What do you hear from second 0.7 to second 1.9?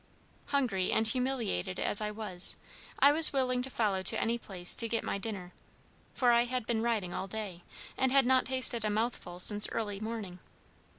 and humiliated